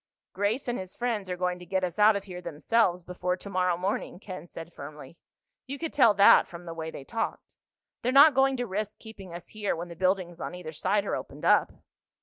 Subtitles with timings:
[0.33, 3.77] "Grace and his friends are going to get us out of here themselves before tomorrow
[3.77, 5.19] morning," Ken said firmly.
[5.67, 7.55] "You could tell that from the way they talked.
[8.01, 11.15] They're not going to risk keeping us here when the buildings on either side are
[11.15, 11.71] opened up."